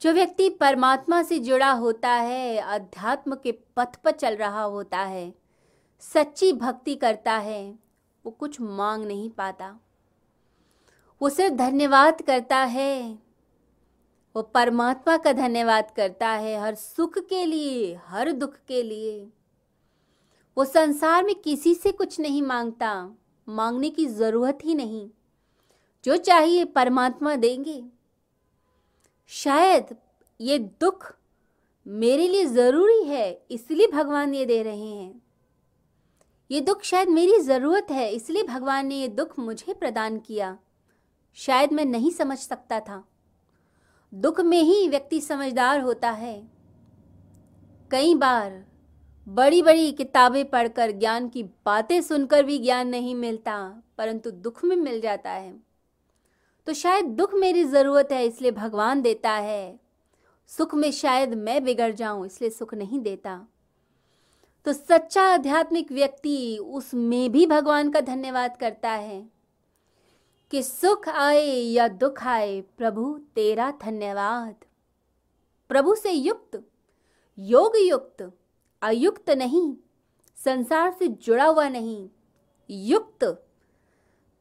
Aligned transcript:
जो 0.00 0.12
व्यक्ति 0.12 0.50
परमात्मा 0.50 1.22
से 1.22 1.38
जुड़ा 1.38 1.70
होता 1.70 2.10
है, 2.10 2.56
अध्यात्म 2.56 3.34
के 3.34 3.52
पथ 3.52 3.96
पर 3.96 4.10
चल 4.10 4.36
रहा 4.36 4.62
होता 4.62 4.98
है, 4.98 5.34
सच्ची 6.00 6.52
भक्ति 6.52 6.94
करता 6.94 7.32
है, 7.32 7.78
वो 8.24 8.30
कुछ 8.32 8.60
मांग 8.60 9.04
नहीं 9.04 9.30
पाता। 9.30 9.80
वो 11.22 11.28
सिर्फ़ 11.28 11.54
धन्यवाद 11.54 12.22
करता 12.22 12.56
है, 12.56 13.18
वो 14.36 14.42
परमात्मा 14.42 15.16
का 15.16 15.32
धन्यवाद 15.32 15.90
करता 15.96 16.28
है, 16.28 16.60
हर 16.60 16.74
सुख 16.74 17.18
के 17.18 17.44
लिए, 17.44 18.00
हर 18.04 18.32
दुख 18.32 18.54
के 18.68 18.82
लिए। 18.82 19.30
वो 20.58 20.64
संसार 20.64 21.24
में 21.24 21.34
किसी 21.34 21.74
से 21.74 21.92
कुछ 21.92 22.20
नहीं 22.20 22.42
माँगता, 22.42 23.10
मांगने 23.48 23.90
की 23.90 24.06
ज़रूरत 24.06 24.58
ही 24.64 24.74
नहीं। 24.74 25.10
जो 26.04 26.16
चाहिए 26.16 26.64
परमात्मा 26.64 27.36
देंगे। 27.36 27.97
शायद 29.30 29.96
ये 30.40 30.58
दुख 30.58 31.12
मेरे 31.86 32.28
लिए 32.28 32.44
ज़रूरी 32.44 33.02
है, 33.04 33.46
इसलिए 33.50 33.86
भगवान 33.86 34.34
ये 34.34 34.44
दे 34.46 34.62
रहे 34.62 34.86
हैं। 34.86 35.22
ये 36.50 36.60
दुख 36.60 36.82
शायद 36.82 37.08
मेरी 37.08 37.38
ज़रूरत 37.38 37.90
है, 37.90 38.10
इसलिए 38.10 38.42
भगवान 38.42 38.86
ने 38.86 38.94
ये 38.94 39.08
दुख 39.08 39.38
मुझे 39.38 39.74
प्रदान 39.74 40.18
किया। 40.18 40.56
शायद 41.34 41.72
मैं 41.72 41.84
नहीं 41.84 42.10
समझ 42.10 42.38
सकता 42.38 42.80
था। 42.80 43.04
दुख 44.12 44.40
में 44.40 44.62
ही 44.62 44.88
व्यक्ति 44.88 45.20
समझदार 45.20 45.80
होता 45.80 46.10
है। 46.10 46.50
कई 47.90 48.14
बार 48.14 48.64
बड़ी 49.26 49.62
बड़ी 49.62 49.92
किताबें 49.92 50.44
पढ़कर 50.50 50.90
ज्ञान 50.90 51.28
की 51.28 51.42
बातें 51.42 52.00
सुनकर 52.02 52.42
भी 52.42 52.58
ज्ञान 52.58 52.88
नहीं 52.88 53.14
मिलता, 53.14 53.82
परंतु 53.98 54.30
दुख 54.30 54.64
में 54.64 54.76
मिल 54.76 55.00
जाता 55.00 55.30
है। 55.30 55.67
तो 56.68 56.72
शायद 56.74 57.04
दुख 57.06 57.34
मेरी 57.34 57.62
ज़रूरत 57.64 58.08
है, 58.12 58.24
इसलिए 58.26 58.50
भगवान 58.50 59.00
देता 59.02 59.30
है। 59.30 59.78
सुख 60.46 60.74
में 60.74 60.90
शायद 60.92 61.32
मैं 61.34 61.62
बिगड़ 61.64 61.92
जाऊँ, 61.92 62.26
इसलिए 62.26 62.50
सुख 62.50 62.74
नहीं 62.74 63.00
देता। 63.00 63.46
तो 64.66 64.72
सच्चा 64.72 65.22
आध्यात्मिक 65.24 65.92
व्यक्ति 65.92 66.58
उसमें 66.58 67.30
भी 67.32 67.46
भगवान 67.46 67.90
का 67.90 68.00
धन्यवाद 68.00 68.56
करता 68.56 68.90
है 68.90 69.22
कि 70.50 70.62
सुख 70.62 71.08
आए 71.08 71.46
या 71.46 71.88
दुख 71.88 72.22
आए, 72.26 72.60
प्रभु 72.60 73.18
तेरा 73.34 73.70
धन्यवाद। 73.82 74.54
प्रभु 75.70 75.94
से 75.94 76.12
युक्त 76.12 76.62
योग 77.38 77.76
युक्त 77.78 78.30
अयुक्त 78.82 79.30
नहीं, 79.30 79.74
संसार 80.36 80.94
से 80.98 81.08
जुड़ा 81.08 81.44
हुआ 81.44 81.68
नहीं, 81.68 82.08
युक्त 82.70 83.24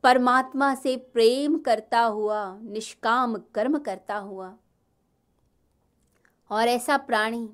परमात्मा 0.03 0.75
से 0.75 0.97
प्रेम 0.97 1.57
करता 1.57 1.99
हुआ, 1.99 2.59
निष्काम 2.61 3.37
कर्म 3.37 3.79
करता 3.79 4.17
हुआ। 4.17 4.57
और 6.49 6.67
ऐसा 6.67 6.97
प्राणी 6.97 7.49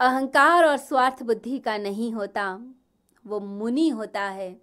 अहंकार 0.00 0.64
और 0.64 0.76
स्वार्थ 0.76 1.22
बुद्धि 1.22 1.58
का 1.58 1.78
नहीं 1.78 2.12
होता, 2.12 2.60
वो 3.26 3.40
मुनि 3.40 3.88
होता 3.88 4.22
है। 4.22 4.60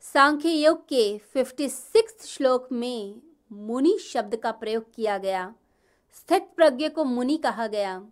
सांख्य 0.00 0.48
योग 0.48 0.88
के 0.88 1.18
फिफ्टी 1.18 1.68
सिक्स 1.68 2.26
श्लोक 2.26 2.72
में 2.72 3.22
मुनि 3.52 3.98
शब्द 3.98 4.36
का 4.36 4.52
प्रयोग 4.52 4.94
किया 4.94 5.18
गया। 5.18 5.54
स्थित 6.12 6.50
प्रज्ञ 6.56 6.88
को 6.88 7.04
मुनि 7.04 7.36
कहा 7.36 7.66
गया। 7.66 8.06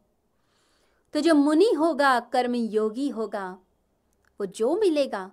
तो 1.12 1.20
जो 1.20 1.34
मुनि 1.34 1.72
होगा 1.78 2.20
कर्म 2.20 2.54
योगी 2.54 3.08
होगा, 3.08 3.58
वो 4.40 4.46
जो 4.46 4.76
मिलेगा 4.76 5.32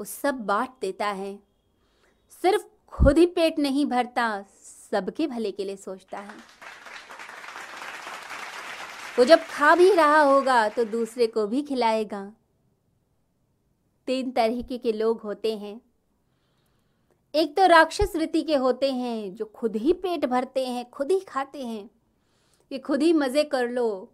वो 0.00 0.04
सब 0.04 0.34
बांट 0.34 0.70
देता 0.80 1.06
है। 1.06 1.38
सिर्फ़ 2.42 2.64
खुद 2.86 3.18
ही 3.18 3.26
पेट 3.26 3.58
नहीं 3.58 3.86
भरता, 3.86 4.44
सबके 4.90 5.26
भले 5.26 5.50
के 5.50 5.64
लिए 5.64 5.76
सोचता 5.76 6.18
है। 6.18 6.34
वो 9.18 9.24
जब 9.24 9.38
खा 9.38 9.74
भी 9.74 9.92
रहा 9.92 10.20
होगा 10.20 10.68
तो 10.68 10.84
दूसरे 10.84 11.26
को 11.26 11.46
भी 11.46 11.62
खिलाएगा। 11.62 12.32
तीन 14.06 14.30
तरीके 14.30 14.78
के 14.78 14.92
लोग 14.92 15.20
होते 15.20 15.56
हैं। 15.56 15.80
एक 17.34 17.56
तो 17.56 17.66
राक्षस 17.66 18.12
रीति 18.16 18.42
के 18.42 18.56
होते 18.56 18.92
हैं, 18.92 19.34
जो 19.34 19.44
खुद 19.44 19.76
ही 19.76 19.92
पेट 19.92 20.26
भरते 20.26 20.66
हैं, 20.66 20.90
खुद 20.90 21.10
ही 21.10 21.20
खाते 21.20 21.66
हैं। 21.66 21.90
कि 22.70 22.78
खुद 22.78 23.02
ही 23.02 23.12
मज़े 23.12 23.44
कर 23.44 23.68
लो, 23.68 24.12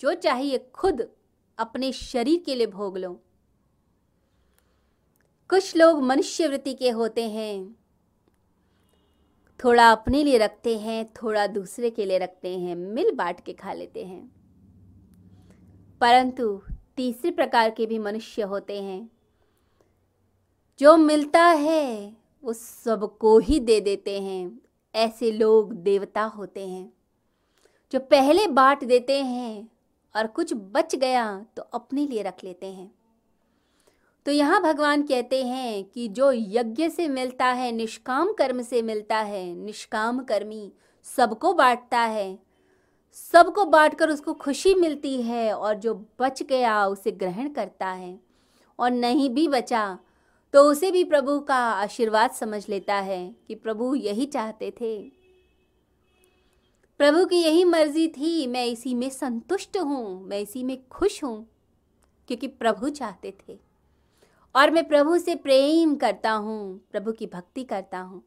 जो 0.00 0.14
चाहिए 0.14 0.58
खुद 0.58 1.08
अपने 1.58 1.92
शरीर 1.92 2.42
के 2.46 2.54
लिए 2.54 2.66
भोग 2.66 2.98
लो। 2.98 3.20
कुछ 5.58 5.76
लोग 5.76 6.02
मनुष्य 6.02 6.48
वृत्ति 6.48 6.74
के 6.74 6.90
होते 6.90 7.30
हैं। 7.30 7.76
थोड़ा 9.64 9.90
अपने 9.92 10.24
लिए 10.24 10.38
रखते 10.38 10.78
हैं, 10.78 11.12
थोड़ा 11.12 11.46
दूसरे 11.46 11.90
के 11.90 12.04
लिए 12.04 12.18
रखते 12.18 12.58
हैं, 12.58 12.76
मिल 12.76 13.14
बांट 13.14 13.40
के 13.40 13.52
खा 13.52 13.72
लेते 13.72 14.04
हैं। 14.04 14.32
परंतु 16.00 16.62
तीसरे 16.96 17.30
प्रकार 17.30 17.70
के 17.70 17.86
भी 17.86 17.98
मनुष्य 17.98 18.42
होते 18.42 18.82
हैं। 18.82 19.10
जो 20.78 20.96
मिलता 20.96 21.44
है, 21.44 22.16
वो 22.42 22.52
सबको 22.52 23.38
ही 23.38 23.60
दे 23.60 23.80
देते 23.80 24.22
हैं। 24.22 24.60
ऐसे 24.94 25.32
लोग 25.32 25.72
देवता 25.72 26.22
होते 26.22 26.68
हैं। 26.68 26.92
जो 27.92 28.00
पहले 28.00 28.48
बांट 28.48 28.84
देते 28.84 29.22
हैं 29.22 29.68
और 30.16 30.26
कुछ 30.26 30.54
बच 30.54 30.94
गया 30.94 31.46
तो 31.56 31.62
अपने 31.62 32.06
लिए 32.06 32.22
रख 32.22 32.44
लेते 32.44 32.66
हैं। 32.66 32.97
तो 34.28 34.32
यहाँ 34.32 34.60
भगवान 34.62 35.02
कहते 35.02 35.42
हैं 35.42 35.84
कि 35.84 36.06
जो 36.08 36.30
यज्ञ 36.32 36.88
से 36.88 37.06
मिलता 37.08 37.46
है, 37.46 37.70
निष्काम 37.72 38.32
कर्म 38.32 38.60
से 38.62 38.80
मिलता 38.82 39.18
है, 39.18 39.44
निष्काम 39.54 40.18
कर्मी 40.22 40.72
सबको 41.06 41.52
बांटता 41.52 41.98
है। 41.98 42.38
सबको 43.16 43.64
बांटकर 43.64 44.10
उसको 44.10 44.34
खुशी 44.34 44.74
मिलती 44.74 45.14
है 45.22 45.52
और 45.52 45.74
जो 45.74 45.94
बच 46.20 46.42
गया 46.42 46.84
उसे 46.86 47.10
ग्रहण 47.12 47.48
करता 47.48 47.86
है 47.86 48.18
और 48.78 48.90
नहीं 48.90 49.28
भी 49.30 49.46
बचा 49.48 49.98
तो 50.54 50.64
उसे 50.64 50.90
भी 50.90 51.04
प्रभु 51.04 51.38
का 51.40 51.56
आशीर्वाद 51.56 52.30
समझ 52.30 52.68
लेता 52.68 52.94
है 52.94 53.34
कि 53.48 53.54
प्रभु 53.54 53.94
यही 53.94 54.26
चाहते 54.26 54.70
थे। 54.70 54.98
प्रभु 57.00 57.24
की 57.24 57.36
यही 57.36 57.64
मर्ज़ी 57.64 58.06
थी, 58.08 58.46
मैं 58.46 58.66
इसी 58.66 58.94
में 58.94 59.08
संतुष्ट 59.10 59.78
हूँ, 59.78 60.20
मैं 60.26 60.40
इसी 60.40 60.62
में 60.62 60.76
खुश 60.88 61.22
हूँ, 61.24 61.46
क्योंकि 62.28 62.46
प्रभु 62.46 62.88
चाहते 62.90 63.34
थे। 63.40 63.67
और 64.54 64.70
मैं 64.70 64.88
प्रभु 64.88 65.18
से 65.18 65.34
प्रेम 65.34 65.94
करता 65.96 66.32
हूँ, 66.32 66.80
प्रभु 66.92 67.12
की 67.12 67.26
भक्ति 67.26 67.64
करता 67.64 67.98
हूँ। 67.98 68.22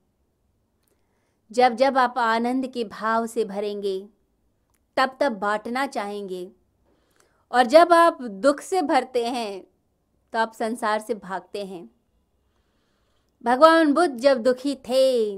जब 1.51 1.75
जब 1.75 1.97
आप 1.97 2.17
आनंद 2.17 2.67
के 2.67 2.83
भाव 2.83 3.25
से 3.27 3.45
भरेंगे, 3.45 3.99
तब 4.97 5.17
तब 5.19 5.31
बांटना 5.31 5.85
चाहेंगे। 5.87 6.51
और 7.51 7.65
जब 7.65 7.93
आप 7.93 8.21
दुख 8.21 8.61
से 8.61 8.81
भरते 8.81 9.25
हैं 9.25 9.63
तो 10.33 10.39
आप 10.39 10.53
संसार 10.53 10.99
से 10.99 11.13
भागते 11.13 11.65
हैं। 11.65 11.89
भगवान 13.43 13.93
बुद्ध 13.93 14.15
जब 14.15 14.41
दुखी 14.43 14.75
थे 14.89 15.37